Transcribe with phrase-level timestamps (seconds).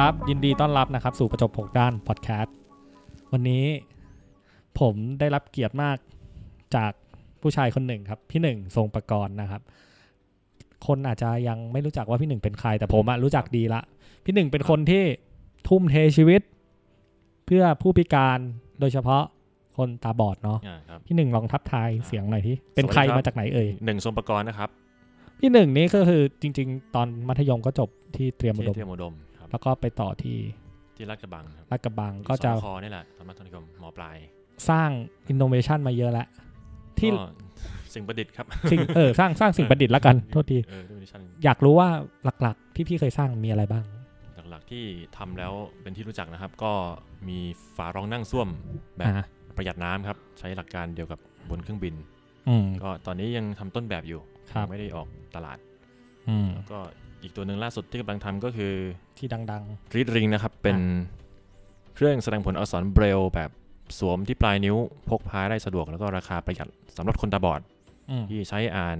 [0.00, 2.54] ครับ ยินดีต้อนรับนะครับ สู่ประจบหกด้านพอดแคสต์
[3.32, 3.64] วันนี้
[4.80, 5.96] ผมได้รับเกียรติมาก
[6.76, 6.92] จาก
[7.42, 9.62] ผู้ชายคนหนึ่งครับ พี่หนึ่งทรงประกรณ์นะครับ
[10.86, 13.80] คนอาจจะยังไม่รู้จักว่าพี่หนึ่งเป็นใคร แต่ผมอะรู้จักดีละ
[14.24, 15.04] พี่หนึ่งเป็นคนที่
[15.68, 16.40] ทุ่มเทชีวิต
[17.46, 18.38] เพื่อผู้พิการ
[18.80, 19.22] โดยเฉพาะ
[19.76, 24.68] คนตาบอดเนาะอ่าครับ พี่หนึ่งลองทับทายเสียงหน่อยที่เป็นสวัสดีใครครับ มาจากไหนเอ่ยหนึ่งทรงประกรณ์นะครับ
[25.40, 29.14] พี่หนึ่งนี่ก็คือจริง ๆ ตอนมัธยมก็จบที่เตรียมอุที่ดมเทียมอุดม
[29.44, 30.38] ครับ แล้วก็ไปต่อที่
[30.96, 34.16] ที่ลาดกระบังครับลาดกระบังก็จะสคนี่แหละธรรมะธนิคมมปลาย
[34.68, 34.88] สร้าง
[35.28, 36.26] อินโนเวชันมาเยอะแล้ว
[36.98, 37.24] ที่ก็
[37.94, 41.88] สิ่งประดิษฐ์ครับสิ่งเออสร้างสร้างสิ่งประดิษฐ์ละกันโทษทีเออด้วยมิชชั่นอยากรู้ว่า
[42.42, 43.84] หลักๆที่พี่เคยสร้างมีอะไรบ้าง
[44.50, 44.84] หลักๆที่
[45.16, 46.72] ทำแล้วเป็นที่รู้จักนะครับ ก็
[47.28, 47.38] มี
[47.76, 48.48] ฝารองนั่งส้วม
[48.98, 49.24] แบบอ่า
[49.56, 51.94] ประหยัดน้ำครับ ใช้หลักการเดียวกับบนเครื่องบิน
[52.48, 54.20] อืมก็ตอนนี้ยังทำต้นแบบอยู่
[54.52, 55.58] ครับยังไม่ได้ออกตลาด
[56.28, 56.78] อืมแล้วก็
[57.24, 58.74] อีกตัวหนึ่งล่าสุดที่กำลังทำก็คือ
[59.18, 59.62] ที่ดัง
[59.94, 60.78] ReadRing นะครับ เป็น
[61.94, 63.50] เครื่องแสดงผลอักษรเบรลแบบ
[63.98, 64.76] สวมที่ปลายนิ้ว
[65.08, 68.98] พกพาได้สะดวกแล้วก็ราคาประหยัดสำหรับคนตาบอดๆอืมที่ใช้อ่าน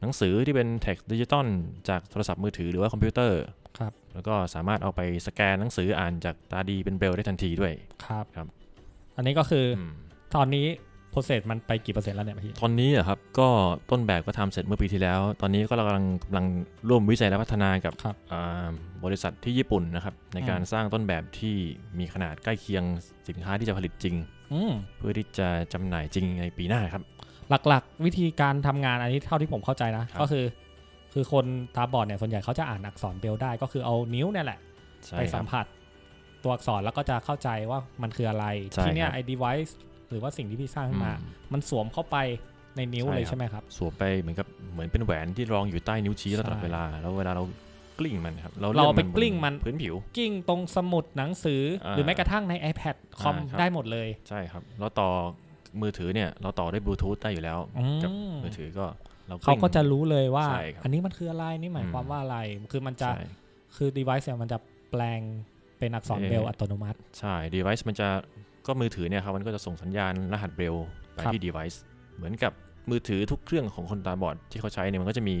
[0.00, 1.46] หนังสือที่เป็น text ดิจิตอล
[1.88, 3.40] จากโทรศัพท์มือถือหรือว่าคอมพิวเตอร์
[3.78, 7.72] ครับแล้วก็สามารถเอาไปสแกนหนังสืออ่านจากตาดีเป็นเบรลได้ทันทีด้วย
[8.04, 8.46] ครับครับ
[9.16, 9.92] อันนี้ก็คืออม
[10.36, 10.66] ตอนนี้
[11.10, 13.48] โปรเซสมันไปกี่เปอร์เซ็นต์แล้วเนี่ยพี่ตอนนี้อะครับก็
[13.90, 16.46] ต้นแบบก็ทำเสร็จเมื่อปีที่แล้ว ตอนนี้ก็กำลังกำลัง
[16.88, 18.68] ร่วมวิจัยและพัฒนากับครับอ่า
[19.04, 21.54] บริษัทที่ญี่ปุ่นนะครับในการอืมสร้างต้นแบบที่
[21.98, 22.84] มีขนาดใกล้เคียง
[23.28, 24.14] สินค้าที่จะผลิตจริง
[24.52, 27.02] อืมเพื่อที่จะจำหน่ายจริงในปีหน้าครับ
[27.68, 30.44] หลักๆ วิธีการทำงานอันนี้เท่าที่ผมเข้าใจนะครับก็คือ
[31.14, 31.44] คือคน
[31.76, 34.58] ตาบอดเนี่ยส่วนใหญ่เขาจะอ่านอักษรเบรลได้ก็คือเอานิ้วเนี่ยแหละ
[35.06, 35.66] ใช่ไปคสัรับมผัส
[36.42, 38.44] ตัวอักษรแล้วก็จะเข้าใจว่ามันคืออะไร
[38.74, 39.72] ใช่ทีเนี้ยครับไอ้ device
[40.10, 42.16] หรือว่าสิ่งที่พี่สร้างขึ้นมาอืมมันสวมเข้าไป
[42.76, 47.44] ในนิ้วใช่เลยครับใช่ไหมครับ สวมไปเหมือนกับเหมือนเป็นแหวนที่รองอยู่ใต้นิ้วชี้ตลอดใช่เวลา แล้วเวลาเรา
[47.98, 55.08] กลิ้งมันครับ เราลื่อนไปบกลิ้งมันพื้นผิว กิ้งตรงสมุดหนังสืออ่าหรือแม้กระทั่งใน iPad คอมอ่าครับได้หมดเลย ใช่ครับแล้วต่อ
[55.80, 58.10] มือถือเนี่ยเราต่อด้วยบลูทูธได้อยู่แล้วอืมกับ
[58.42, 58.86] มือถือก็
[59.26, 62.38] เราเขาก็จะรู้เลยว่าใช่ครับอันนี้มันคืออะไรนี่หมายอืมความว่าอะไร
[62.72, 63.24] คือมันจะใช่
[63.76, 64.58] คือ device เนี่ยมันจะ
[64.90, 65.20] แปลง
[65.78, 68.08] เป็นอักษรเอ่อเบรลอัตโนมัติ ใช่ device มันจะ
[68.68, 70.74] ก็มือถือเนี่ยครับมันก็จะส่งสัญญาณรหัสเบรล
[71.12, 71.76] ไปครับที่ device
[72.16, 72.52] เหมือนกับ
[72.90, 75.36] มือถือทุกเครื่องของคนตาบอดที่เขาใช้เนี่ยมันก็จะมี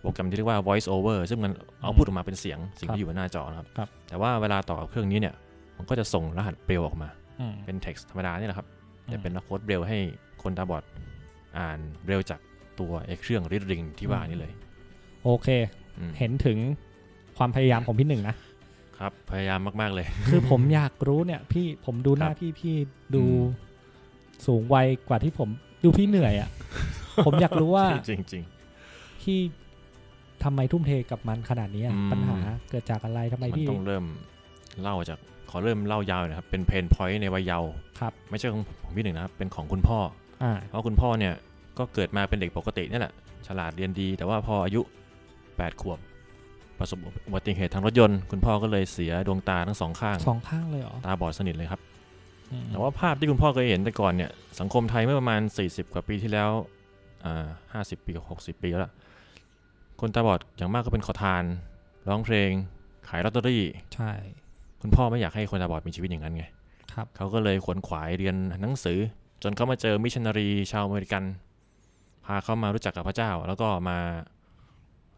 [0.00, 5.34] โปรแกรมที่เรียกว่า voice over ซึ่งมันเอาพูดออกมาเป็นเสียงสิ่งครับที่อยู่บนหน้าจอนะครับครับ แต่ว่าเวลาต่อกับเครื่องนี้เนี่ย
[5.78, 7.08] มันก็จะส่งรหัสเบรลออกมา
[7.40, 8.66] อืมเป็น text ธรรมดานี่แหละครับ
[9.04, 9.98] แต่อืมเป็นโค้ดเบรลให้
[10.42, 10.84] คนตาบอด
[11.58, 12.40] อ่านเร็วจาก
[12.80, 14.52] ตัวไอ้เครื่องริดริงที่ว่านี่เลย
[15.24, 15.48] โอเค
[15.98, 16.58] อืมเห็นถึง
[17.38, 18.34] ความพยายามของพี่หนึ่งนะ
[19.02, 22.74] ครับพยายามมาก ๆ เลย คือผมอยากรู้เนี่ย พี่ผมดูหน้าครับพี่พี่
[23.14, 23.44] ดูอืม
[24.46, 25.48] สูงวัยกว่าที่ผม
[25.84, 26.48] ดูพี่เหนื่อยอะ่ะ
[27.26, 28.42] ผมอยากรู้ว่าจริงจริง
[29.22, 29.38] พี่
[30.44, 32.36] ทำไมทุ่มเทกับมันขนาดนี้อะอืมปัญหา
[32.70, 34.04] เกิดจากอะไรทำไมๆมันพี่ต้องเริ่ม
[34.82, 35.18] เล่าจาก
[35.50, 37.70] ขอเริ่มเล่ายาวหนะครับ เป็นเพนพอยต์ในวัยเยาว์
[38.00, 39.98] ครับไม่ใช่ของของพี่หนึ่งนะครับเป็นของคุณพ่อ
[40.42, 41.34] อ่าเพราะคุณพ่อเนี่ย
[41.78, 43.14] ก็เกิดมาเป็นเด็กปกตินี่แหละ
[43.46, 44.80] ฉลาดเรียนดี แต่ว่าพออายุ
[45.32, 45.98] 8 ขวบ
[46.82, 51.80] ประสบอุบัติเหตุทางรถยนต์ คุณพ่อก็เลยเสียดวงตาทั้งสองข้างสองข้างเลยเหรอ ตาบอดสนิทเลยครับ
[52.50, 56.50] อืมแต่ว่าภาพที่คุณพ่อเคยเห็นแต่ก่อนเนี่ย สังคมไทยเมื่อประมาณ 40 กว่าปีที่แล้ว
[57.24, 58.92] อ่าห้าสิบปีหกสิบปีแล้วล่ะ
[60.00, 61.44] คนตาบอดอย่างมากก็เป็นขอทาน
[62.08, 62.50] ร้องเพลง
[63.08, 63.64] ขายลอตเตอรี่
[63.94, 64.10] ใช่
[64.82, 66.44] คุณพ่อไม่อยากให้คนตาบอดมีชีวิตอย่างนั้นไง
[66.92, 68.98] ครับเขาก็เลยขวนขวายเรียนหนังสือ
[69.42, 71.24] จนเขามาเจอมิชชันนารีชาวอเมริกัน
[72.24, 73.98] พาเขามารู้จักกับพระเจ้า แล้วก็มา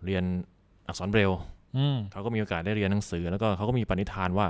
[0.05, 0.25] เรียน
[0.87, 1.33] อักษรเบรล
[1.77, 4.49] อืมเขาก็มีโอกาสได้เรียนหนังสือ แล้วก็เขาก็มีปณิธานว่า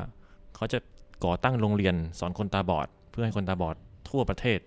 [0.56, 0.78] เขาจะ
[1.24, 3.76] ก่อตั้งโรงเรียนสอนคนตาบอด เพื่อให้คนตาบอด
[4.08, 4.58] ทั่วประเทศ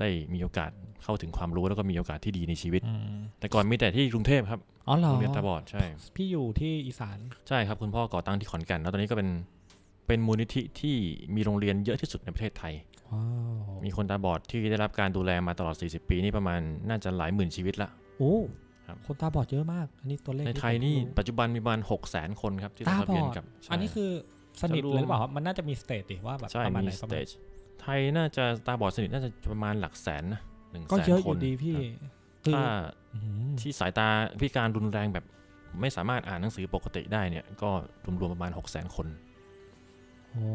[0.00, 0.70] ได้มีโอกาส
[1.02, 5.82] เข้าถึงความรู้แล้วก็มีโอกาสที่ดีในชีวิตอืมแต่ก่อนมีแต่ที่กรุงเทพครับอ๋อเหรอโรงเรียนตาบอดใช่
[6.16, 9.28] พี่อยู่ที่อีสานใช่ครับคุณพ่อก่อตั้งที่ขอนแก่นแล้วตอนนี้ก็เป็น
[10.06, 10.96] เป็นมูลนิธิที่
[11.34, 12.74] มีโรงเรียนเยอะที่สุดในประเทศไทย
[13.10, 13.22] ว้า
[13.78, 17.88] วมีคนตาบอดที่ได้รับการดูแลมาตลอด 40 ปีนี่ประมาณน่าจะหลายหมื่นชีวิตละ
[18.18, 18.36] โอ้
[18.88, 24.10] ครับคนตาบอดเยอะมาก อันนี้ตัวเลขในที่ไทยผมนี่รู้ปัจจุบันมีประมาณ6 0 0 0 0 0คนครับที่ลตางทะเบียนบอดกับใช่อันนี้คือ
[24.62, 27.28] สนิทจะรวมเลยหรือเปล่าครับมันน่าจะมีสเตจดิว่าแบบใช่ประมาณมีไหนสประเตมาณจ
[27.80, 30.40] ไทยน่าจะตาบอดสนิทน่าจะประมาณหลักแสนนะ
[30.70, 32.12] หนึ่งก็แสนเยอะอคนยู่ดีพี่ครับ
[32.44, 32.64] คือถ้า
[33.14, 33.18] อื
[33.48, 34.08] มที่สายตา
[34.40, 35.24] พิการรุนแรงแบบ
[35.80, 37.70] ไม่สามารถอ่านหนังสือปกติได้เนี่ย ก็
[38.20, 39.06] รวมๆประมาณ6 0 0 0 0 0คน
[40.30, 40.46] โอ้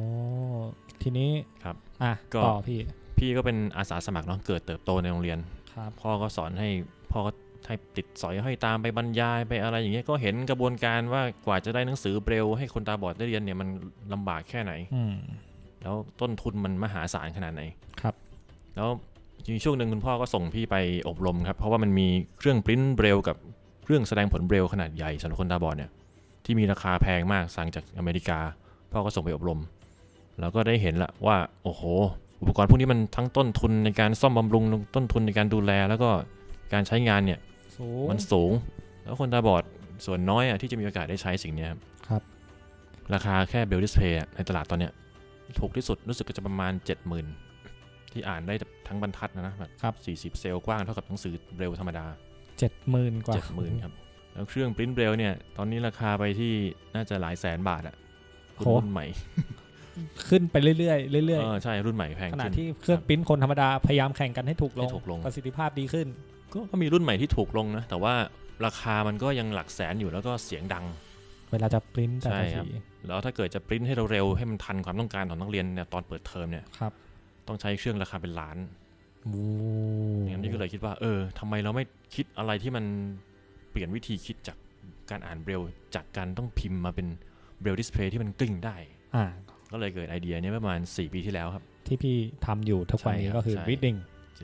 [1.01, 1.31] ทีนี้
[1.63, 2.80] ครับอะก็ต่อพี่
[3.18, 5.39] พี่ก็เป็นอาสาสมัครเนาะเกิดเติบโตในโรงเรียน
[5.74, 6.69] ครับพ่อก็สอนให้
[7.12, 7.31] พ่อก็
[7.68, 13.69] ให้ติดสอยห้อยตามไปบรรยายไปอะไรอย่างเงี้ยก็เห็นกระบวนการว่ากว่าจะได้หนังสือเบรลให้คนตาบอดได้เรียนเนี่ยมัน
[14.13, 15.15] ลำบากแค่ไหนอืม
[15.81, 17.62] แล้วต้นทุนมันมหาศาลขนาดไหน
[18.01, 18.15] ครับ
[18.75, 18.89] แล้ว
[19.54, 20.75] มีช่วงหนึ่งคุณพ่อก็ส่งพี่ไป
[21.07, 22.07] อบรมครับ เพราะว่ามันมี
[22.38, 23.38] เครื่องปริ้นเบรลกับ
[23.83, 25.92] เครื่องแสดงผลเบรลขนาดใหญ่สำหรับคนตาบอดเนี่ย
[26.45, 28.39] ที่มีราคาแพงมากสั่งจากอเมริกา
[28.92, 29.59] พ่อก็ส่งไปอบรม
[30.39, 31.83] แล้วก็ได้เห็นละว่า โอ้โห
[32.42, 34.63] อุปกรณ์พวกนี้มันทั้งต้นทุนในการซ่อมบำรุง
[34.95, 36.09] ต้นทุนในการดูแล แล้วก็
[36.74, 37.39] การใช้งานเนี่ย
[37.77, 38.51] สูงมันสูง
[39.03, 39.63] แล้วคนตาบอด
[40.05, 42.21] ส่วนน้อยอะที่จะมีโอกาสได้ใช้สิ่งเนี้ยครับครับ
[43.13, 44.91] ราคาแค่เบลดิสเพย์ในตลาดตอนเนี้ย
[45.59, 46.73] ถูกที่สุดรู้สึกก็จะประมาณ
[47.43, 48.55] 70,000 ที่อ่านได้
[48.87, 49.93] ทั้งบรรทัดนะนะแบบครับ
[50.35, 52.05] 40 เซลล์กว้างเท่ากับหนังสือเบรลธรรมดา
[52.59, 53.93] เจ็ดหมื่นกว่า 70,000 ครับ
[54.33, 56.53] แล้วเครื่องปริ้นเบรลเนี่ย ตอนนี้ราคาไปที่
[56.95, 57.95] น่าจะหลายแสนบาทอะ
[58.55, 59.05] โหรุ่นใหม่
[60.27, 66.07] ขึ้นไปเรื่อยๆเรื่อยเออใช่รุ่นใหม่แพงๆขณะขึ้นที่เครื่องปริ้นคนธรรมดาพยายามแข่งกันให้ถูกลงให้ถูกลงประสิทธิภาพดีขึ้น
[66.53, 68.13] ก็ก็มีรุ่นใหม่ที่ถูกลงนะ แต่ว่า
[68.65, 70.85] ราคามันก็ยังหลักแสนอยู่แล้วก็เสียงดัง
[71.51, 72.77] เวลาจะปริ้นแต่ใช่ละครับที
[73.07, 76.94] แล้วถ้าเกิดจะปริ้นให้เร็วๆให้มันทันความต้องการของนักเรียนเนี่ยตอนเปิดเทอมเนี่ยครับ
[77.47, 78.57] ต้องใช้เครื่องราคาเป็นล้าน
[79.23, 79.45] โอ้
[80.29, 81.83] งั้นนี่ก็เลยคิดว่า เออทำไมเราไม่
[82.15, 82.85] คิดอะไรที่มัน
[83.71, 84.57] เปลี่ยนวิธีคิดจาก
[85.09, 85.61] การอ่านเบรล
[85.95, 87.07] จากการต้องพิมพ์มาเป็น
[87.62, 88.75] braille display ที่มันกลิ้งได้
[89.15, 89.25] อ่า
[89.71, 92.15] ก็เลยเกิดไอเดียเนี้ประมาณ 4 ปีที่แล้วครับ ที่พี่
[92.45, 93.97] ทำอยู่ทุกวันนี้ใช่ครับก็คือใช่ reading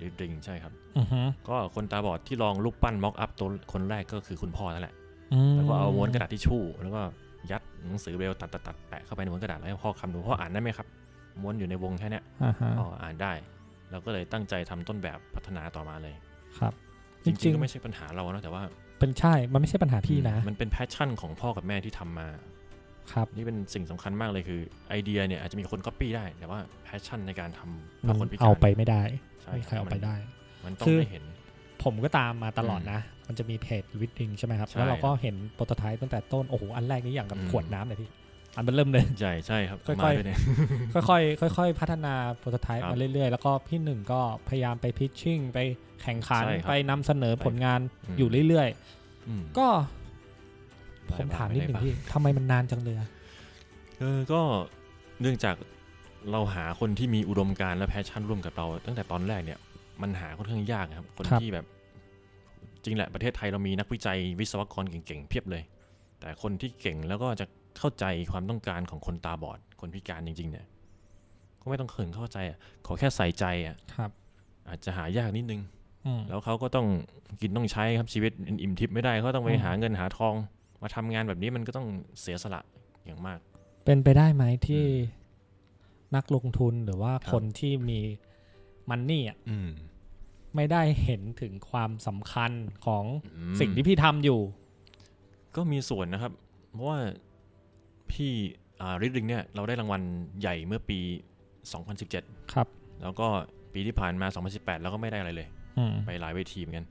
[0.06, 4.94] จะดิงใช่ครับอือฮึก็คนตาบอดที่ลองรูปปั้น mock up ตัวคนแรกก็คือคุณพ่อนั่นแหละ
[5.34, 7.02] อืมแล้วก็เอาม้วนกระดาษทิชชู่แล้วก็
[7.52, 10.88] ยัดหนังสือเบรลล์ตัดตัดตัดแปะเข้าไปในม้วนกระดาษแล้วให้พ่อคลำดูพ่ออ่านได้ไหมครับ
[11.42, 13.32] ม้วนอยู่ในวงแค่เนี้ยอ่าฮะพ่ออ่านได้
[13.92, 16.16] เราก็เลยตั้งใจทำต้นแบบพัฒนาต่อมาเลย
[16.60, 16.74] ครับ
[17.26, 22.28] จจริริงงๆก็ไม่ใช่ปัญหาเรานะแต่ว่าๆเป็นใช่ มันไม่ใช่ปัญหาพี่นะ มันเป็น passion ของพ่อกับแม่ที่ทำมา
[23.14, 29.02] ครับนี่เป็นสิ่งสำคัญมากเลยคือไอเดียเนี่ยอาจจะมีคนก๊อปปี้ได้ แต่ว่า passion ในการทำมัเพื่อนคนพิการเอาไปไม่ได้
[29.42, 30.16] ใช่ไม่มีใครเอาไปได้
[30.66, 31.24] มันต้องคือได้เห็น
[31.84, 38.10] ผมก็ตามมาตลอดนะ มันจะมีเพจ ReadRing ใช่ไหมครับใช่แล้วเราก็เห็น prototype ตั้งแต่ต้น โอ้โห อันแรกนี่อย่างกับอืมขวดน้ำเลยพี่
[38.56, 40.40] อันมันเริ่มเลย ใช่ใช่ครับ ค่อยๆมาด้วยเนี่ย
[40.94, 41.20] ค่อ
[41.50, 44.20] ยๆค่อยๆ พัฒนา prototype ครับมาเรื่อยๆ แล้วก็พี่หนึ่งก็
[44.50, 45.60] พยายามไป pitching ไป
[46.02, 48.70] แข่งขันใช่ครับไปนำเสนอผลงานอืมอยู่เรื่อย
[49.28, 49.99] อืมๆก็ได้
[51.18, 53.10] ผมบ้ถามนิดหนึ่งไบ้พี่ทำไมมันนานจังเลยอะ
[54.00, 54.42] เออก็
[55.22, 55.56] เนื่องจาก
[56.32, 59.60] เราหาคนที่มีอุดมการณ์และ passion ร่วมกับเรา ตั้งแต่ตอนแรกเนี่ย
[60.02, 61.66] มันหาค่อนข้างยากครับ คนที่แบบ
[62.84, 65.64] จริงแหละประเทศไทยเรามีนักวิจัยวิศวกรเก่งๆเพียบเลย
[66.20, 67.46] แต่คนที่เก่งแล้วก็จะ
[67.78, 70.66] เข้าใจความต้องการของคนตาบอด คนพิการจริง ๆ เนี่ย
[71.62, 74.12] ก็ไม่ต้องถึงขั้นเข้าใจอะขอแค่ใส่ใจอะครับ
[74.68, 75.62] อาจจะหายากนิดนึง
[76.06, 76.88] อืมแล้วเขาก็ต้อง
[77.42, 78.32] กินต้องใช้ครับชีวิต
[78.62, 80.36] อิ่มทิพย์ไม่ได้เขาต้องไปอืมหาเงินหาทอง
[80.82, 81.88] มาทำงานแบบนี้มันก็ต้อง
[82.22, 82.62] เสียสละ
[83.06, 83.40] อย่างมาก
[83.86, 85.18] เป็นไปได้ไหมที่อืม
[86.16, 88.00] นักลงทุนหรือว่าครับคนที่มี
[88.90, 89.70] มันนี่อะอืม
[90.56, 92.52] ไม่ได้เห็นถึงความสำคัญ
[92.86, 93.04] ของ
[93.36, 94.40] อืมสิ่งที่พี่ทำอยู่
[95.56, 96.34] ก็มีส่วนนะครับ
[96.72, 97.00] เพราะว่า
[98.12, 98.32] พี่
[98.82, 100.02] อ่าริดดิงเนี่ยเราได้รางวัล
[100.40, 101.00] ใหญ่เมื่อปี
[101.76, 102.68] 2017 ครับ
[103.02, 103.28] แล้วก็
[103.74, 105.48] ปีที่ผ่านมา 2018 แล้วก็ไม่ได้อะไรเลย
[105.78, 106.88] อืมไปหลายเวทีเหมือนกัน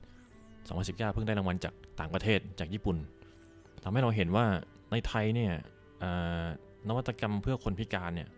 [0.57, 2.97] 2019 เพิ่งได้รางวัลจากต่างประเทศจากญี่ปุ่น
[3.83, 4.45] ทำให้เราเห็นว่า
[4.91, 5.53] ในไทยเนี่ย
[6.03, 6.45] อ่า
[6.87, 8.29] นวัตกรรมเพื่อคนพิการเนี่ย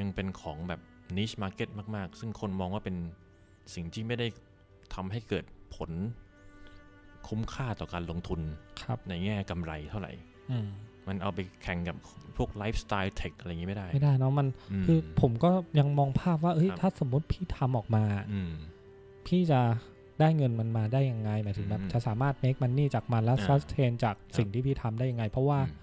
[0.00, 0.80] ยังเป็นของแบบ
[1.16, 2.96] niche market มาก ๆ ซึ่งคนมองว่าเป็น
[3.74, 4.26] สิ่งที่ไม่ได้
[4.94, 5.44] ทำให้เกิด
[5.76, 5.90] ผล
[7.28, 8.40] คุ้มค่าต่อการลงทุน
[8.82, 10.12] ครับในแง่กำไรเท่าไหร่
[10.50, 10.68] อืม
[11.06, 11.96] มันเอาไปแข่งกับ
[12.36, 14.46] พวกไลฟ์สไตล์เทคอะไรอย่างนี้ไม่ได้ ไม่ได้เนาะมัน
[14.82, 18.52] มคือผมก็ยังมองภาพว่าเอ้ยครับถ้าสมมติพี่ทำออกมาอืม
[19.26, 19.60] พี่จะ
[20.20, 25.82] ได้เงินมันมาได้ยังไงหมายถึงแบบอืมจะสามารถ make money จากมันแล้วอ่า sustain จากสิ่งที่พี่ทำได้ยังไง เพราะว่าอืม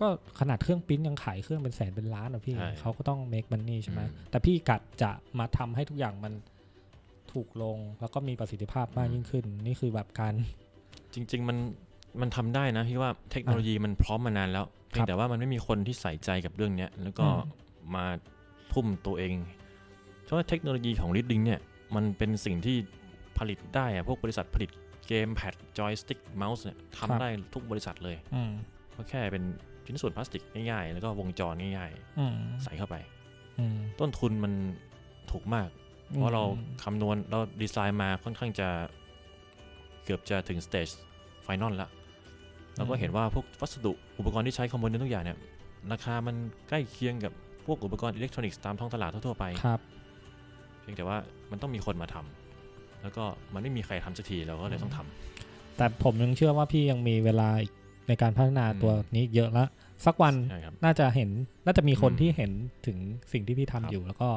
[0.00, 0.06] ก็
[0.40, 6.32] ขนาดเครื่องปริ้นยังขายเครื่องเป็นแสนเป็นล้านอะพี่ใช่เขาก็ต้อง make money ใช่ไหมอืมแต่พี่กัดจะมาทำให้ทุกอย่างมัน
[7.32, 10.34] ถูกลงแล้วก็มีประสิทธิภาพมากอืมยิ่งขึ้น นี่คือแบบการ
[11.14, 11.58] จริง ๆ มัน
[12.20, 17.50] มันทำได้นะพี่ว่าเทคโนโลยีมันพร้อมมานานแล้วเพียครังบแต่ว่ามันไม่มีคนที่ใส่ใจกับเรื่องเนี้ยแล้วก็อื
[17.86, 18.06] มมา
[18.72, 19.34] ทุ่มตัวเอง
[20.24, 21.60] เพราะว่าเทคโนโลยีของ Reading เนี่ย
[21.94, 22.76] มันเป็นสิ่งที่
[23.38, 24.70] ผลิตได้อะพวกบริษัทผลิต
[25.08, 28.52] เกมแพดจอยสติ๊กเมาส์เนี่ยทำได้ทุกบริษัทเลยอืม
[28.94, 29.44] ก็แค่เป็น
[29.86, 32.96] ชิ้นส่วนพลาสติกง่ายๆ แล้วก็วงจรง่ายอืมๆใส่เข้าไป
[33.58, 34.52] อืมต้นทุนมัน
[35.30, 35.68] ถูกมาก
[36.16, 36.42] เพราะเรา
[36.84, 38.68] คำนวณเราดีไซน์มาค่อนข้างจะ
[40.04, 40.88] เกือบจะถึง stage
[41.42, 41.90] final แล้ว
[42.76, 45.38] เราก็เห็นว่าพวกวัสดุอุปกรณ์ที่ใช้ component ทุกอย่างเนี่ย
[45.92, 46.34] ราคามัน
[46.68, 47.32] ใกล้เคียงกับ
[47.66, 49.80] พวกอุปกรณ์อิเล็กทรอนิกส์ตามท้องตลาดทั่วๆไปครับ
[50.80, 51.16] เพียงแต่ว่า
[51.50, 52.49] มันต้องมีคนมาทำ
[53.02, 57.72] แล้วก็มันไม่มีใครทำสักทีเราก็เลยต้องทำแต่ผมยังเชื่อว่าพี่ยังมีเวลาอีก
[58.08, 59.64] ในการพัฒนาอืมตัวนี้เยอะละ
[60.06, 61.30] สักวันใช่ครับน่าจะเห็น
[61.66, 62.50] น่าจะมีคนอืมที่เห็น
[62.86, 62.98] ถึง
[63.32, 64.28] สิ่งที่พี่ทำครับอยู่แล้วก็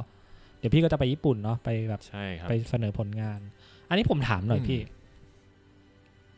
[0.60, 3.40] เดี๋ยวพี่ก็จะไปญี่ปุ่นเนาะไปแบบใช่ครับไปเสนอผลงาน
[3.90, 4.80] อันนี้ผมถามหน่อยอืมพี่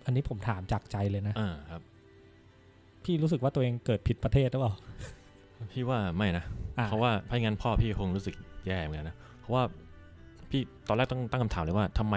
[0.05, 1.81] อันนี้ผมถามจากใจเลยนะอ่าครับ
[3.03, 4.73] พี่รู้สึกว่าตัวเองเกิดผิดประเทศหรือเปล่า
[5.73, 6.43] พี่ว่าไม่นะ
[6.79, 8.35] อะเพราะว่าถ้างั้นพ่อพี่คงรู้สึก
[8.67, 9.63] แย่เหมือนกันนะเพราะว่า
[10.49, 12.15] พี่ตอนแรกต้องตั้งคำถามเลยว่าทำไม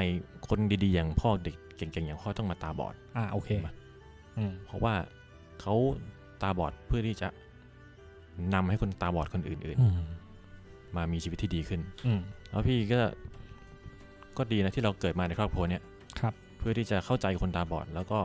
[0.49, 3.73] คนดีๆอย่างพ่อเด็กเก่งๆอย่างพ่อต้องมาตาบอด อ่าโอเคมา
[4.39, 4.95] อืมเพราะว่า
[5.61, 5.75] เขา
[6.43, 7.29] ตาบอดเพื่อที่จะ
[8.55, 12.21] นำให้คนตาบอดคนอื่นอืมๆมามีชีวิตที่ดีขึ้นอืม
[12.51, 13.01] แล้วพี่ก็
[14.37, 15.83] ก็ดีนะที่เราเกิดมาในครอบครัวเนี้ย
[16.21, 18.21] ครับ เพื่อที่จะเข้าใจคนตาบอด แล้วก็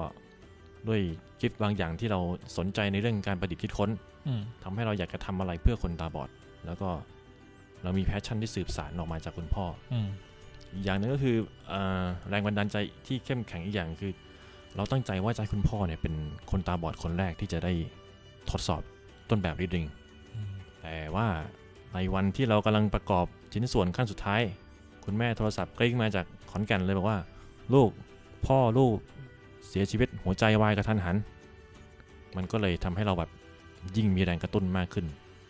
[0.88, 1.00] ด้วย
[1.42, 2.20] คิดบางอย่างที่เรา
[2.58, 3.90] สนใจในเรื่องการประดิษฐ์คิดค้น
[4.28, 6.30] อืมทำให้เราอยากจะทำอะไรเพื่อคนตาบอด
[6.66, 6.90] แล้วก็
[7.84, 10.08] เรามีแพชชั่นที่สืบสานออกมาจากคุณพ่ออืม
[10.74, 11.38] อีกอย่างหนึงก็คือ
[11.68, 14.14] เออแรงบันดาลใจที่เข้มแข็งอีกอย่างคือ
[14.76, 16.14] เราตั้งใจว่าจะให้คุณพ่อเนี่ยเป็น
[16.52, 17.74] คนตาบอดคนแรกที่จะได้
[18.50, 18.82] ทดสอบ
[19.30, 19.86] ต้นแบบ ReadRing
[20.36, 20.50] อืม
[20.82, 21.28] แต่ว่า
[21.94, 24.42] ในวันที่เรากำลังประกอบชิ้นส่วนขั้นสุดท้าย
[25.06, 27.18] คุณแม่โทรศัพท์กริ้งมาจากขอนแก่นเลยบอกว่า
[27.74, 27.90] ลูก
[28.46, 28.98] พ่อลูก
[29.68, 31.16] เสียชีวิตหัวใจวายกะทันหัน
[32.36, 33.30] มันก็เลยทำให้เราแบบ
[33.98, 35.06] ยิ่งมีแรงกระตุ้นมากขึ้น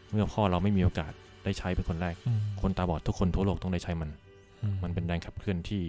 [0.09, 1.13] เมื่อพ่อเราไม่มีโอกาส
[1.43, 4.09] ได้ใช้เป็นคนแรกอืมคนตาบอดทุกคนทั่วโลกต้องได้ใช้มัน
[4.63, 5.83] อืมันเป็นแรงขับเคลื่อนที่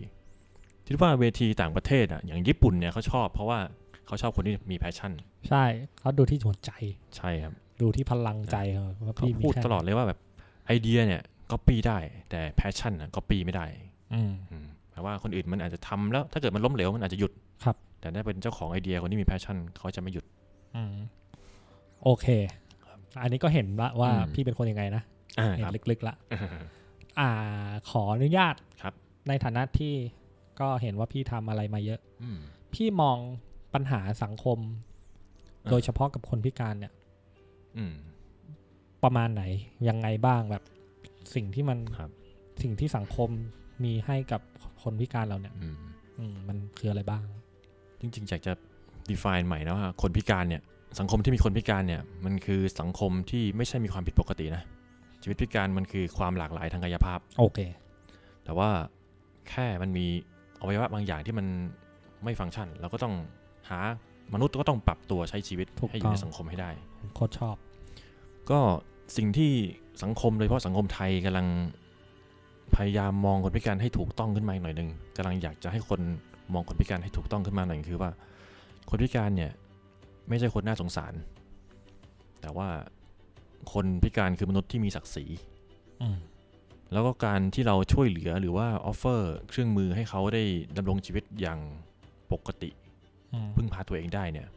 [0.87, 3.59] คิดว่าเวทีต่างประเทศอะอย่างญี่ปุ่นเนี่ยเขาชอบ เพราะว่า
[4.07, 5.13] เขาชอบคนที่มี passion
[5.49, 5.65] ใช่
[6.01, 6.71] เขาดูที่หัวใจ
[7.17, 10.19] ใช่ครับ ดูที่พลังใจเขาว่าเขาพี่มีพูดแค่ตลอดเลยว่าแบบ
[10.67, 11.99] ไอเดียเนี่ยก็ปีได้
[12.31, 13.67] แต่ passion อะก็ปีไม่ได้
[14.15, 17.33] อืมอืมแปลว่าคนอื่นมันอาจจะทำแล้ว ถ้าเกิดมันล้มเหลวมันอาจจะหยุด
[17.65, 20.25] ครับ แต่ถ้าเป็นเจ้าของไอเดียคนที่มี passion เขาจะไม่หยุด
[20.77, 20.95] อืม
[22.05, 22.27] โอเค
[23.23, 25.14] อันนี้ก็เห็นละว่าอืมพี่เป็นคนยังไงนะอ่า
[25.57, 26.15] เห็คนรับลึกๆละ
[27.19, 27.31] อ่า
[27.91, 28.95] ขออนุญาตครับ
[29.29, 29.95] ในฐานะที่
[30.61, 32.39] ก็เห็นว่าพี่ทำอะไรมาเยอะอืม
[32.75, 33.19] พี่มอง
[33.75, 34.59] ปัญหาสังคม
[35.65, 36.93] อ่าโดยเฉพาะกับคนพิการเนี่ย
[37.77, 37.95] อืม
[39.03, 39.43] ประมาณไหน
[39.89, 40.63] ยังไงบ้างแบบ
[41.35, 42.11] สิ่งที่มันครับ
[42.63, 43.31] สิ่งที่สังคม
[43.85, 44.41] มีให้กับ
[44.83, 45.77] คนพิการเราเนี่ยอืม
[46.19, 47.23] อืมมันคืออะไรบ้าง
[48.01, 48.53] จริงๆอยากจะ
[49.11, 50.63] define ใหม่นะว่าคนพิการเนี่ย
[50.99, 54.63] สังคมที่มีคนพิการเนี่ย มันคือสังคมที่ไม่ใช่มีความผิดปกตินะ
[55.25, 57.59] ชีวิตพิการมันคือความหลากหลายทางกายภาพ โอเค
[58.45, 58.69] แต่ว่า
[59.51, 60.07] แค่มันมี
[60.61, 61.47] อวัยวะบางอย่างที่มัน
[62.25, 63.15] ไม่ฟังก์ชันเราก็ต้อง
[63.69, 63.79] หา
[64.35, 67.57] มนุษย์ก็ต้องปรับตัวใช้ชีวิตถูกให้อยู่ในต้องสังคมให้ได้ผมโคตรชอบ
[68.51, 68.61] ก็
[69.17, 69.53] สิ่งที่
[70.03, 71.47] สังคมโดยเฉพาะสังคมไทยกำลัง
[72.77, 76.01] พยายามมองคนพิการให้ถูกต้องขึ้นมาอีกหน่อยหนึ่งกำลังอยากจะให้คน
[76.53, 78.11] มองคนพิการให้ถูกต้องขึ้นมาหน่อยคือว่า
[78.91, 79.53] คนพิการเนี่ย
[80.29, 81.13] ไม่ใช่คนน่าสงสาร
[82.41, 82.69] แต่ว่า
[83.73, 85.25] คนพิการคือมนุษย์ที่มีศักดิ์ศรี
[86.03, 86.17] อืม
[86.93, 90.43] แล้วก็การที่เราช่วยเหลือหรือว่าออฟเฟอร์เครื่องมือให้เขาได้
[90.77, 91.59] ดำรงชีวิตอย่าง
[92.33, 92.71] ปกติ
[93.33, 94.49] อืมพึ่งพาตัวเองได้เนี่ย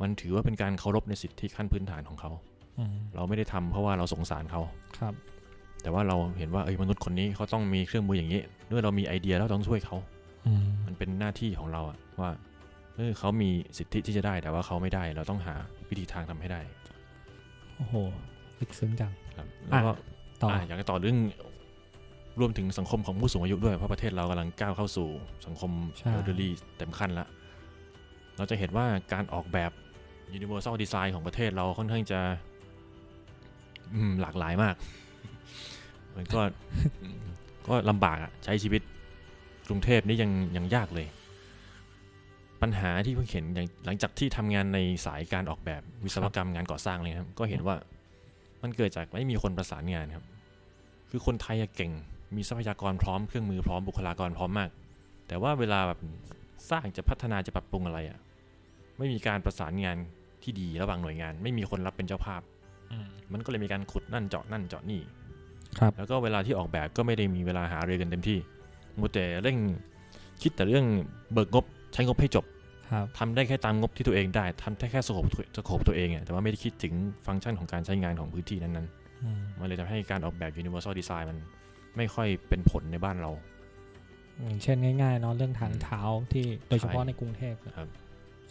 [0.00, 2.30] มันถือว่าเป็นการเคารพในสิทธิขั้นพื้นฐานของเขา
[2.78, 4.60] อืมเราไม่ได้ทำเพราะว่าเราสงสารเขา
[4.98, 5.14] ครับ
[5.82, 9.96] แต่ว่าเราเห็นว่าเอ้ยมนุษย์คนนี้เขาต้องมีเครื่องมืออย่างนี้เมื่อเรามีไอเดียแล้วต้องช่วยเขา
[10.46, 12.30] อืมมันเป็นหน้าที่ของเราอะว่า
[12.96, 15.54] เออเขามีสิทธิที่จะได้แต่ว่าเขาไม่ได้ เราต้องหา
[15.88, 17.96] วิธีทางทำให้ได้โอ้โห
[18.60, 19.92] ลึกซึ้งจังครับแล้วก็
[20.42, 21.18] ต่อออะอยากจะต่อเรื่อง
[22.40, 25.08] รวมถึงสังคมของผู้สูงอายุด้วยเพราะประเทศเรากำลังก้าวเข้าสู่
[25.46, 27.28] สังคมใช่เอลเดอรี่เต็มขั้นแล้ว
[28.36, 29.70] เราจะเห็นว่าการออกแบบ
[30.38, 32.20] universal design ของประเทศเราค่อนข้างจะ
[33.94, 34.74] อืมหลากหลายมาก
[36.16, 36.40] มันก็
[37.68, 38.82] ก็ลำบากอะใช้ชีวิต
[39.68, 41.06] กรุงเทพนี่ยังยังยากเลย
[42.62, 47.76] ปัญหาที่เพิ่งเห็นอย่างหลังจากที่ทำงานในสายการออกแบบวิศวกรรมงานก่อสร้างเลยครับ ก็เห็นว่า
[48.62, 50.24] มันเกิดจากไม่มีคนประสานงานครับ
[51.10, 51.92] คือคนไทยอะเก่ง
[52.36, 54.70] มีทรัพยากรพร้อมเครื่องมือพร้อมบุคลากรพร้อมมาก
[55.28, 55.98] แต่ว่าเวลาแบบ
[56.70, 58.18] สร้างจะพัฒนาจะปรับปรุงอะไรอะ
[58.98, 59.96] ไม่มีการประสานงาน
[60.42, 62.42] ที่ดีระหว่างหน่วยงาน ไม่มีคนรับเป็นเจ้าภาพ
[62.92, 65.00] อืมมันก็เลยมีการขุดนั่นเจาะนั่นเจาะนี่
[65.78, 68.38] ครับแล้วก็เวลาที่ออกแบบก็ไม่ได้มีเวลาหารือกันเต็มที่
[68.98, 69.56] มัวแต่เร่ง
[70.42, 70.86] คิดแต่เรื่อง
[71.32, 72.51] เบิกงบใช้งบให้จบครับ
[73.18, 76.94] ทำได้แค่ตามงบที่ตัวเองได้ทำได้แค่สโคปสโคปตัวเองอะแต่ว่าไม่ได้คิดถึง
[77.26, 78.88] ฟังก์ชันของการใช้งานของพื้นที่นั้น
[79.22, 81.38] อืมๆมันเลยทำให้การออกแบบ universal design มัน
[81.96, 83.30] ไม่ค่อยเป็นผลในบ้านเรา
[84.42, 87.88] อย่างเช่นง่ายๆเนาะเรื่องทางเท้าที่โดยเฉพาะใช่ในกรุงเทพอะครับ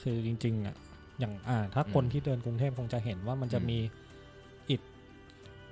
[0.02, 0.76] คือจริงๆอะ
[1.20, 3.80] อย่างอ่าถ้าคนอืมที่เดินกรุงเทพคงจะเห็นว่ามันจะอืมมี
[4.70, 4.82] อิฐ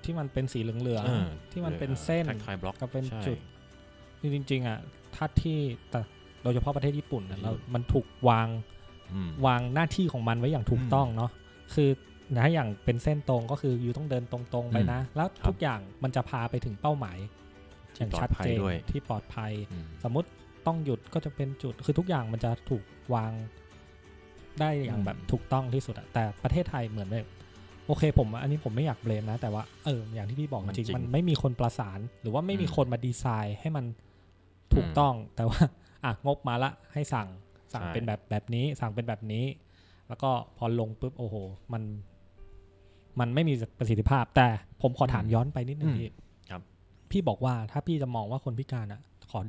[0.04, 3.38] ที่มันเป็นสีเหลืองเออๆที่มันเป็นเส้นแท็กไทบล็อกก็เป็นใช่จุด
[4.20, 4.80] คือจริงๆอะ
[5.16, 5.60] ถ้าที่
[5.92, 6.02] แต่
[6.44, 8.48] โดยเฉพาะประเทศญี่ปุ่นน่ะอืมเรามันถูกวาง
[9.14, 11.32] อืมวางหน้าที่ของมันไว้อย่างถูกอืมต้องเนาะ
[11.74, 11.90] คือ
[12.44, 17.18] ถ้าอย่างเป็นเส้นตรงก็คืออยู่ต้องเดินตรงๆไปอืมนะ แล้วครับทุกอย่างมันจะพาไปถึงเป้าหมาย
[17.96, 20.28] ที่อย่างปลอชัดดภัยเจนด้วยที่ปลอดภัยอืมสมมติ
[20.66, 23.32] ต้องหยุดก็จะเป็นจุดคือทุกอย่างมันจะถูกวาง
[24.60, 27.28] ได้อย่างอืมแบบถูกต้องที่สุดอะแต่ประเทศไทยเหมือนแบบ
[27.88, 33.86] โอเคผมอันนี้ผมไม่อยากเบลมนะ แต่ว่าเอออย่างที่พี่บอกมันจริงจริงมันไม่มีคนประสาน หรือว่าไม่มีอืมคนมาดีไซน์ให้มัน
[34.74, 35.60] ถูกอืมต้อง แต่ว่า
[36.04, 37.28] อะงบมาละให้สั่ง
[37.74, 39.46] สั่งใช่เป็นแบบแบบนี้ สั่งเป็นแบบนี้
[40.08, 41.36] แล้วก็พอลงปุ๊บโอ้โห
[41.74, 41.84] มัน
[43.20, 44.48] มันไม่มีประสิทธิภาพ แต่
[44.82, 46.10] ผมขอถามย้อนไปนิดนึงอืมพี่
[46.50, 46.62] ครับ
[47.12, 49.02] พี่บอกว่าถ้าพี่จะมองว่าคนพิการอะ
[49.32, 49.40] ขอ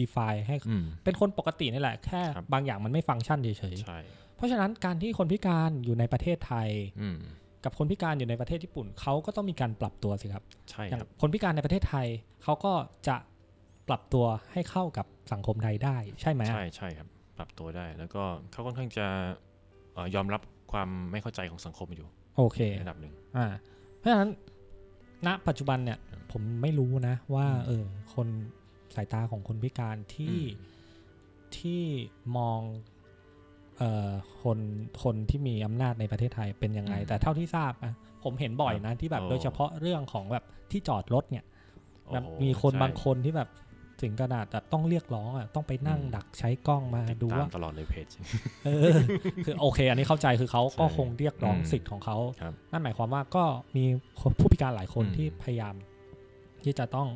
[0.00, 6.68] define ให้อืมเป็นคนปกตินี่แหละ แค่ครับบางอย่างมันไม่ฟังก์ชันเฉยใช่ๆเพราะฉะนั้นการที่คนพิการอยู่ในประเทศไทย
[7.02, 7.18] อืม
[7.64, 12.06] กับคนพิการอยู่ในประเทศญี่ปุ่นเขาก็ต้องมีการปรับตัวสิครับ ใช่อย่างครับคนพิการในประเทศไทย
[12.42, 12.72] เขาก็
[13.08, 13.16] จะ
[13.88, 19.06] ปรับตัวให้เข้ากับสังคมไทยได้ใช่ไหมใช่ใช่ครับ ปรับตัวได้ แล้วก็เขาค่อนข้างจะ
[19.92, 20.40] เอ่อยอมรับ
[20.72, 23.46] ความไม่เข้าใจของสังคมอยู่ โอเคในระดับหนึ่งอ่า
[23.98, 24.30] เพราะฉะนั้น
[25.26, 28.28] ณปัจจุบันเนี่ยครับผมไม่รู้นะ ว่าอืมเออ คน
[28.94, 30.76] สายตาของคนพิการที่อืม
[31.58, 31.82] ที่
[32.36, 32.60] มอง
[33.78, 34.58] เอ่อคน
[35.02, 41.44] คนที่มีอำนาจในประเทศไทยเป็นยังไงอืมแต่เท่าที่ทราบนะผมเห็นบ่อยนะที่แบบโอ้โดยเฉพาะเรื่องของแบบที่จอดรถเนี่ย
[42.06, 43.48] โอ้แบบโหมีคนใช่บางคนที่แบบ
[44.02, 48.08] ถึงขนาดแบบต้องเรียกร้องอะต้องไปนั่งอืมดักใช้กล้องมาติดดูตามว่าตลอดเลยเพจ
[48.64, 48.92] เออ
[49.44, 53.44] คือโอเค อันนี้เข้าใจคือเขาก็ใช่คงเรียกร้องอืมสิทธิ์ของเขาครับนั่นหมายความว่าก็
[53.76, 53.84] มี
[54.40, 55.74] ผู้พิการหลายคนอืมที่พยายาม
[56.64, 57.08] ที่จะต้อง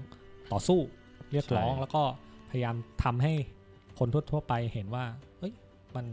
[0.52, 0.80] ต่อสู้
[1.32, 2.02] เรียกร้องใช่แล้วก็
[2.50, 2.74] พยายาม
[3.04, 3.32] ทำให้
[3.98, 5.04] คนทั่วๆไปเห็นว่า
[5.38, 5.52] เอ้ย
[5.94, 6.06] มัน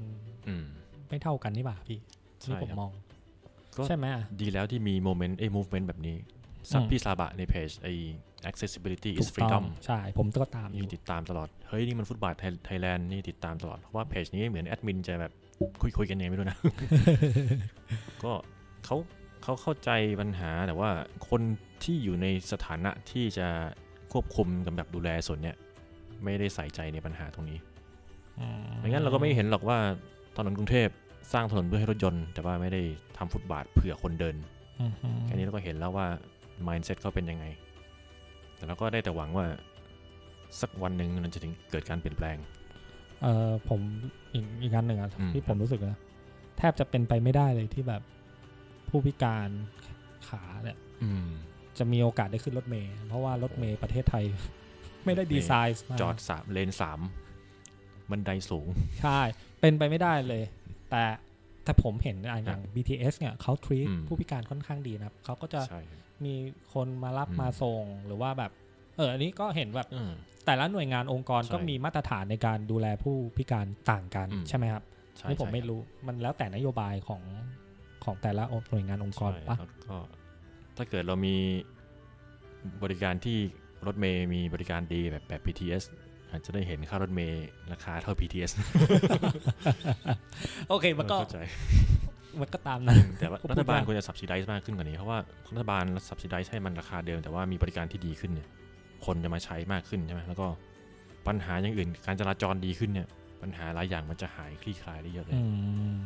[0.47, 0.65] อืม
[1.09, 1.99] ไม่เท่ากันนี่บ่าพี่
[2.41, 2.91] ใช่นี่ผมครับมอง
[3.77, 6.15] ก็ใช่ไหมอะดีแล้วที่มีโมเมนต์ไอ้ movement แบบนี้
[6.71, 7.93] ซับอืมพี่ซาบะในเพจไอ้
[8.49, 15.31] accessibility ถู is กต้อง freedom ใช่ ผมก็ตามอนี่ยู่ติดตามตลอด เฮ้ย นี่มันฟุตบาทไทยแลนด์นี่ติดตามตลอด เพราะว่าเพจนี้เหมือนแอดมินจะแบบ
[15.81, 16.57] คุยคุยๆกันยังไงไม่รู้นะ
[18.23, 18.31] ก็
[18.85, 18.95] เขา
[19.43, 19.89] เขาเข้าใจ
[20.21, 20.89] ปัญหาแต่ว่า
[21.29, 21.41] คน
[21.83, 23.47] ที่อยู่ในสถานะที่จะ
[24.11, 25.55] ควบคุมกำกับดูแลส่วนเนี้ย
[26.23, 27.59] ไม่ได้ใส่ใจในปัญหาตรงนี้
[28.79, 29.77] ไม่งั้นเราก็ไม่เห็นหรอกว่า
[30.37, 30.89] ถนนกรุงเทพ
[31.33, 32.81] สร้างถนนเพื่อให้รถยนต์ แต่ว่าไม่ได้
[33.17, 34.35] ทำฟุตบาทเผื่อคนเดิน
[34.79, 36.07] อืมอืมแค่นี้เราก็เห็นแล้วว่า
[36.67, 37.45] mindset เขาเป็นยังไง
[38.59, 39.45] แต่เราก็ได้แต่หวังว่า
[40.61, 42.37] สักวันหนึ่งมันจะถึงเกิดการเปลี่ยนแปลง
[43.23, 43.79] เออผม
[44.33, 45.97] อีกอีกอันหนึ่งอะอืมที่ผมรู้สึกนะ
[46.57, 48.01] แทบจะเป็นไปไม่ได้เลยที่แบบ
[48.89, 49.49] ผู้พิการ
[50.27, 51.27] ขาเนี่ยอืม
[51.77, 54.23] จะมีโอกาสได้ขึ้นรถเมล์เพราะว่ารถเมล์ประเทศไทย
[55.05, 56.99] ไม่ได้ดีไซน์มาจอดสามเลนสาม
[58.11, 58.67] บันไดสูง
[59.01, 59.19] ใช่
[59.59, 60.43] เป็นไปไม่ได้เลย
[60.89, 61.03] แต่
[61.63, 65.81] แต่ผมเห็นอะอย่าง BTS เนี่ยเขาทรีอืมผู้พิการค่อนข้างดีนะครับเขาก็จะใช่
[66.25, 66.35] มี
[66.73, 68.51] คนมารับอืมมาส่งหรือว่าแบบ
[68.97, 70.11] เอออันนี้ก็เห็นแบบเออ
[70.45, 74.83] แต่ละหน่วยงานองค์กรใช่ก็มีมาตรฐานในการดูแลผู้พิการต่างกันอืมใช่ไหมครับ
[75.17, 77.21] ใช่นี่ผมใช่ไม่รู้มันแล้วแต่นโยบายของ
[78.03, 79.97] ของแต่ละหน่วยงานองค์กรใช่ปะแล้วก็
[80.77, 81.35] ถ้าเกิดเรามี
[82.83, 83.37] บริการที่
[83.87, 85.83] รถเมย์มีบริการดีแบบแบบ BTS
[86.31, 88.51] อาจจะได้เห็นค่ารถเมย์ราคาเท่า BTS
[90.69, 91.39] โอเคมันก็เข้าใจ
[92.41, 95.19] มันก็ตามนั้นแต่ว่าก็พูดรัฐบาลยากควรจะ subsidize มากขึ้นกว่านี้ เพราะว่า
[95.53, 98.47] รัฐบาล subsidize ให้มันราคาเดิม แต่ว่ามีบริการที่ดีขึ้นเนี่ย
[99.05, 100.47] คนจะมาใช้มากขึ้นใช่ไหมแล้วก็
[101.27, 103.07] ปัญหาอย่างอื่น การจราจรดีขึ้นเนี่ย
[103.41, 105.41] ปัญหาหลายอย่างมันจะหายคลี่คลายได้เยอะเลยอื
[105.91, 105.97] ม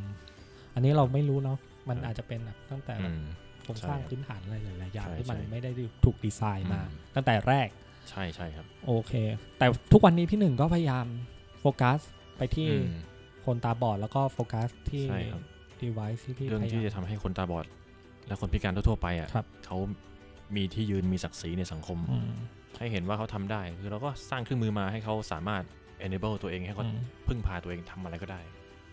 [0.74, 1.58] อันนี้เราไม่รู้เนาะ
[1.90, 3.24] มันครับอาจจะเป็นแบบตั้งแต่อืแบบม
[3.64, 5.72] โครงใช่สร้างครับพื้นฐานอะไรหลายๆอย่างใช่ที่มันใช่ไม่ได้
[6.06, 7.68] ถูกดีไซน์มาอืมตั้งแต่แรก
[8.10, 9.14] ใช่ใช่ครับ โอเค
[9.58, 11.06] แต่ทุกวันนี้พี่หนึ่งก็พยายาม
[11.60, 12.00] โฟกัส
[12.38, 12.88] ไปที่อืม
[13.46, 15.42] คนตาบอดแล้วก็โฟกัสที่ใช่ครับ
[15.86, 17.66] device ที่พี่เรื่องพยาที่ยามจะทำให้คนตาบอด
[18.28, 19.78] และคนพิการทั่วๆไปอะครับเขา
[20.56, 22.32] มีที่ยืนมีศักดิ์ศรีในสังคมอืม
[22.78, 25.64] ให้เห็นว่าเขาทำได้ คือเราก็สร้างเครื่องมือมาให้เขาสามารถ
[26.06, 28.42] enable ตัวเองให้เขาอืมพึ่งพาตัวเองทำอะไรก็ได้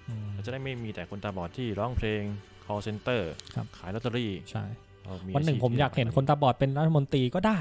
[0.09, 2.23] อืมเราจะได้ไม่มีแต่คนตาบอดที่ร้องเพลง
[2.65, 3.21] call center
[3.55, 4.65] ครับขายลอตเตอรี่ใช่
[5.05, 7.59] เรามีวันหนึ่งชีพผมที่อยากเห็นลกคนตาบอดเป็นรัฐมนตรีก็ได้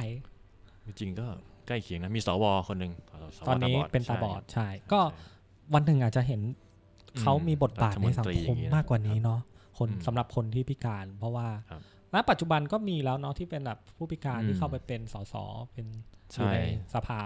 [0.86, 1.28] จริงๆก็
[1.68, 2.94] ใกล้เคียงนะมีสวคนหนึ่ง
[3.38, 5.00] สวตอนนี้าบดเป็นตาบอดใช่ใช่ ก็
[5.74, 6.69] วันหนึ่งอาจจะเห็นอืม
[7.22, 9.42] เขามีบทบาทในสังรัฐมนตรีคมอย่างเงี้ยมากกว่านี้ครับเนาะ
[9.78, 11.82] คนอืมสำหรับคนที่พิการ เพราะว่าครับ
[12.14, 15.36] ณปัจจุบันก็มีแล้วเนาะที่เป็นแบบผู้พิการอืมที่เข้าไปเป็นสส
[15.72, 15.86] เป็น
[16.34, 16.58] อใช่ยู่ใน
[16.94, 17.22] สภา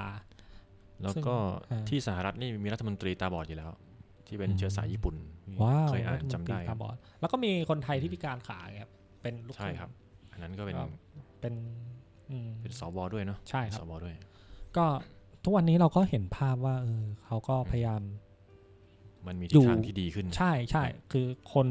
[1.03, 1.23] แล้วก็ซึ่ง
[1.71, 3.71] อ่าที่สหรัฐนี่มีรัฐมนตรีตาบอดอยู่แล้ว
[4.27, 5.15] ที่เป็นอืมเชื้อสายญี่ปุ่น
[5.61, 9.89] ว้าวเคยอ่านรัฐมจำนตรีได้คตารับบอดแล้วก็มีคนไทยที่พิการขาครับเป็นลูกใช่ครับ
[10.31, 10.89] อันนั้นก็เป็นครับ
[11.41, 11.53] เป็น
[12.29, 14.15] อืมเป็นสวด้วยเนาะใช่ครับสวด้วย
[14.77, 14.85] ก็
[15.43, 18.01] ทุกวันนี้เราก็เห็นภาพว่าเออเขาก็พยายาม
[19.27, 21.67] มันมีอยู่ทิศทางที่ดีขึ้น ใช่ใช่คือคน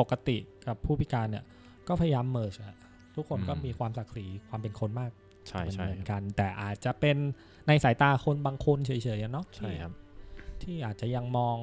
[0.00, 1.44] ปกติกับผู้พิการเนี่ย
[1.88, 2.76] ก็พยายามเมิร์ชอะ
[3.16, 5.10] ทุกคนก็อืมมีความศักดิ์ศรีความเป็นคนมาก
[5.48, 7.16] ใช่เหมือนใช่เหมือนครับกัน แต่อาจจะเป็น
[7.68, 9.92] ในสายตาคนบางคนเฉยๆอะเนาะใช่ที่ครับ
[10.62, 11.56] ที่อาจจะยังมอง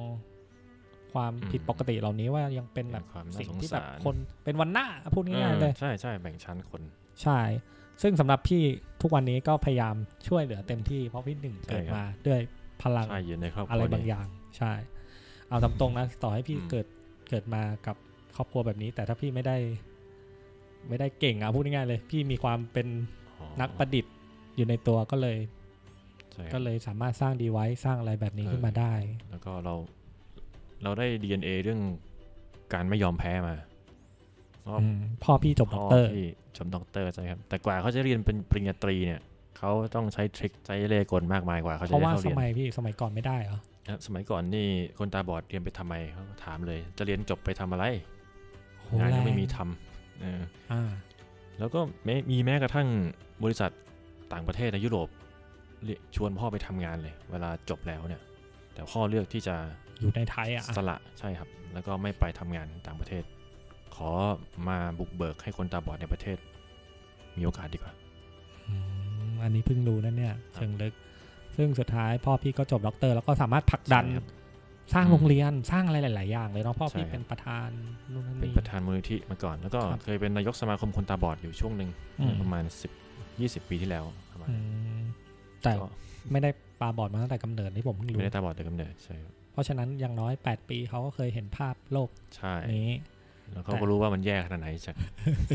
[1.12, 6.82] ความอืมผิดปกติเหล่านี้ว่ายังเป็นแบบเป็นความน่าสิ่งสงที่แบบสารคนเป็นวันหน้าพูดง่ายๆเลยใช่ใช่แบ่งชั้นคน
[7.22, 7.40] ใช่
[8.02, 8.62] ซึ่งสำหรับพี่
[9.02, 9.94] ทุกวันนี้ก็พยายาม
[10.28, 12.40] ช่วยเหลือเต็มที่เพราะพี่หนึ่งใช่เกิดครับมาด้วย
[12.82, 14.72] พลังใช่อยู่ในครอบคอะไรรัวบางอนี้ย่าง ใช่
[15.48, 16.86] เอาตามตรงนะต่อให้พี่อืมเกิด
[17.30, 17.96] เกิดมากับ
[18.36, 19.56] ครอบครัวแบบนี้ แต่ถ้าพี่ไม่ได้
[20.88, 22.86] ไม่ได้เก่งอะพูดง่ายๆเลย พี่มีความเป็น
[23.38, 24.14] อ๋อนักประดิษฐ์
[24.56, 25.38] อยู่ในตัวก็เลย
[26.32, 28.92] ใช่ครับก็เลยสามารถสร้างดีไว c ์สร้างอะไรแบบนี้เออขึ้นมาได้
[29.30, 29.74] แล้วก็เรา
[30.82, 31.80] เราได้ DNA เรื่อง
[32.74, 33.54] การไม่ยอมแพ้มา
[34.62, 39.20] เพราะอืมพ่อพี่จบด็อกเตอร์พ่อพี่จบด็อกเตอร์ใช่ครับ แต่กว่าเขาจะเรียนเป็นปริญญาตรีเนี่ย
[39.58, 47.84] เขาต้องใช้ trick ใช้เล่ห์กลมากมายกว่าเขาเพจะราะได้ว่าเข้าสเรียนมัยพี่สมัยก่อนไม่ได้เหรอนะ ครับสมัยก่อนนี่คนตาบอดเรียนไปทำไมเขาก็ถามเลย จะเรียนจบไปทำอะไร
[48.78, 50.40] โหงานก็ไม่แรงมีทำเออ
[50.72, 50.90] อ่า
[51.58, 52.88] แล้วก็แม้มีแม้กระทั่ง
[53.44, 53.70] บริษัท
[54.32, 55.08] ต่างประเทศในยุโรป
[55.84, 58.22] เรียกชวนพ่อไปทำงานเลย เวลาจบแล้วเนี่ย
[58.74, 59.54] แต่พ่อเลือกที่จะ
[60.00, 63.24] อยู่ในไทยอะสละใช่ครับ แล้วก็ไม่ไปทำงานต่างประเทศ
[63.96, 64.10] ขอ
[64.68, 66.38] มาบุกเบิกให้คนตาบอดในประเทศ
[67.38, 67.92] มีโอกาสดีกว่า
[68.66, 68.74] อื
[69.30, 70.94] มอันนี้เพิ่งรู้นะเนี่ยเชิงลึก
[71.58, 74.26] ซึ่งสุดท้ายพ่อพี่ก็จบด็อกเตอร์แล้วก็สามารถผลักดันใช่ครับ
[74.92, 77.68] สร้างอืมโรงเรียนสร้างอะไรหลาย ๆ อย่างเลยเนาะพ่อพี่ใช่ครับเป็นประธาน
[78.12, 81.90] นู่นนั่นเป็นนี่ประธานมูลนิธิมาก่อน แล้วก็ครับเคยเป็นนายกสมาคมคนตาบอดอยู่ช่วงหนึ่ง
[82.20, 82.64] อืมประมาณ
[83.12, 84.56] 10 20ปีที่แล้วประมาณอื
[84.98, 85.02] ม
[85.64, 85.86] แต่ก็
[86.32, 92.54] ไม่ได้ปาบอดมาตั้งแต่กำเนิดที่ผมเพิ่งรู้ไม่ได้ตาบอดแต่กำเนิดใช่ครับเพราะฉะนั้นอย่างน้อย 8 ปีเขาก็เคยเห็นภาพโลกใช่
[92.86, 92.94] นี้
[93.52, 94.96] แล้วเขาก็รู้ว่ามันแย่ขนาดไหนจาก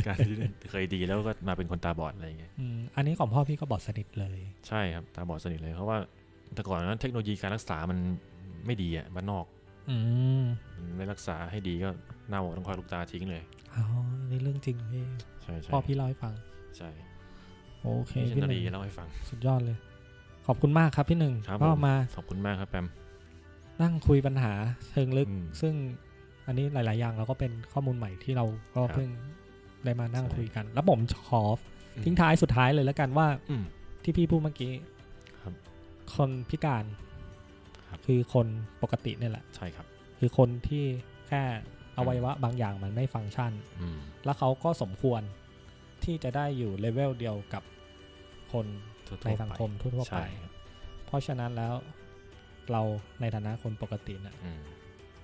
[0.08, 0.34] การที่
[0.72, 5.98] เคยดีแล้วก็มาเป็นคนตาบอดอะไรอย่างเงี้ยอืมอันนี้ของพ่อพี่ก็บอดสนิทเลย ใช่ครับตาบอดสนิทเลยเพราะว่า
[6.54, 8.00] แต่ก่อนนั้นเทคโนโลยีการรักษามัน
[8.66, 9.46] ไม่ดีอะบ้านนอก
[9.90, 9.98] อื
[10.42, 10.44] ม
[10.78, 11.90] มันไม่รักษาให้ดีก็
[12.30, 13.84] เน่าต้องคอยลูกตาทิ้งเลยอ๋อ
[14.30, 15.06] นี่เรื่องจริงพี่
[15.44, 16.34] ใช่ใช่พ่อพี่เล่าให้ฟัง
[16.78, 16.90] ใช่
[17.82, 19.78] โอเคพี่ชพี่นหรีนึ่งเล่าให้ฟัง สุดยอดเลย
[20.48, 22.88] ขอบคุณมากครับพี่หนึ่งครับก็ผมมาขอบคุณมากครับแปม
[23.82, 24.54] นั่งคุยปัญหา
[24.92, 25.74] เชิงลึกอืมซึ่ง
[26.48, 29.10] อันนี้หลาย ๆ อย่างเราก็เป็นข้อมูลใหม่ที่เราก็ครับเพิ่ง
[29.86, 31.44] ได้มานั่งใช่คุยกัน แล้วผมขอ
[31.96, 33.64] อืมทิ้งท้ายสุดท้ายเลยแล้วกันว่าอืม
[34.04, 34.74] ที่พี่พูดเมื่อกี้
[35.42, 35.54] ครับ
[36.16, 36.84] คนพิการ
[37.90, 38.48] ครับคือคน
[38.84, 39.86] ปกติเนี่ยแหละ ใช่ครับ
[40.20, 40.86] คือคนที่
[41.28, 41.42] แค่
[41.98, 43.52] อวัยวะบางอย่างมันไม่ฟังก์ชัน
[43.82, 45.22] อืมแล้วเขาก็สมควร
[46.04, 47.64] ที่จะได้อยู่เลเวลเดียวกับ
[48.54, 48.66] คน
[49.08, 50.52] ทั่วๆในสังคมทั่วๆไปใช่ครับ
[51.06, 51.74] เพราะฉะนั้นแล้ว
[52.72, 52.82] เรา
[53.22, 54.62] ในฐานะคนปกติเนี่ยอืม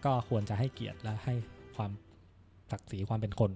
[0.06, 1.34] ก็ควรจะให้เกียรติและให้
[1.76, 1.92] ความ
[2.72, 3.52] ศักดิ์ศรีความเป็นคน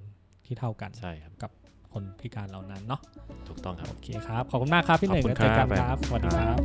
[0.46, 1.52] ที่เท่ากันใช่ครับกับ
[1.94, 3.02] คนพิการเหล่านั้นเนาะ
[3.48, 6.58] ถูกต้องครับ โอเคครับ ขอบคุณมากครับ พี่หนึ่งแล้วเจอกันครับ สวัสดีครับ